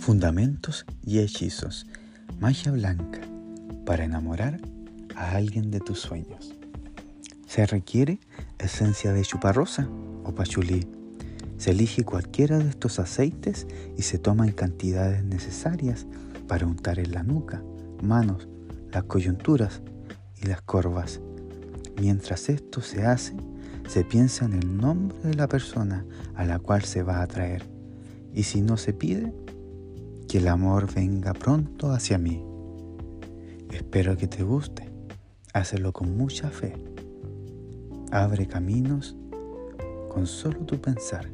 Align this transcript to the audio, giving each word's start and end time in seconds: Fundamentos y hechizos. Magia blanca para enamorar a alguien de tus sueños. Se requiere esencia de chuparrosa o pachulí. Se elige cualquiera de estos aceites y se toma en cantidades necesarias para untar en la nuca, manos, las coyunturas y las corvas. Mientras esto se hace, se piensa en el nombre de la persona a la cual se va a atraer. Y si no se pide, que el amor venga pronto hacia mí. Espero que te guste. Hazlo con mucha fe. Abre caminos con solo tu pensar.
Fundamentos 0.00 0.86
y 1.04 1.18
hechizos. 1.18 1.86
Magia 2.40 2.72
blanca 2.72 3.20
para 3.84 4.06
enamorar 4.06 4.58
a 5.14 5.32
alguien 5.32 5.70
de 5.70 5.78
tus 5.78 6.00
sueños. 6.00 6.54
Se 7.46 7.66
requiere 7.66 8.18
esencia 8.58 9.12
de 9.12 9.20
chuparrosa 9.20 9.90
o 10.24 10.34
pachulí. 10.34 10.88
Se 11.58 11.72
elige 11.72 12.02
cualquiera 12.02 12.58
de 12.58 12.70
estos 12.70 12.98
aceites 12.98 13.66
y 13.98 14.00
se 14.00 14.18
toma 14.18 14.46
en 14.46 14.54
cantidades 14.54 15.22
necesarias 15.22 16.06
para 16.48 16.66
untar 16.66 16.98
en 16.98 17.12
la 17.12 17.22
nuca, 17.22 17.62
manos, 18.02 18.48
las 18.90 19.02
coyunturas 19.02 19.82
y 20.42 20.46
las 20.46 20.62
corvas. 20.62 21.20
Mientras 22.00 22.48
esto 22.48 22.80
se 22.80 23.04
hace, 23.04 23.36
se 23.86 24.02
piensa 24.04 24.46
en 24.46 24.54
el 24.54 24.78
nombre 24.78 25.18
de 25.22 25.34
la 25.34 25.46
persona 25.46 26.06
a 26.34 26.46
la 26.46 26.58
cual 26.58 26.84
se 26.84 27.02
va 27.02 27.18
a 27.18 27.24
atraer. 27.24 27.68
Y 28.32 28.44
si 28.44 28.62
no 28.62 28.78
se 28.78 28.94
pide, 28.94 29.34
que 30.30 30.38
el 30.38 30.46
amor 30.46 30.86
venga 30.94 31.32
pronto 31.32 31.90
hacia 31.90 32.16
mí. 32.16 32.40
Espero 33.72 34.16
que 34.16 34.28
te 34.28 34.44
guste. 34.44 34.88
Hazlo 35.52 35.92
con 35.92 36.16
mucha 36.16 36.50
fe. 36.50 36.72
Abre 38.12 38.46
caminos 38.46 39.16
con 40.08 40.28
solo 40.28 40.60
tu 40.60 40.80
pensar. 40.80 41.28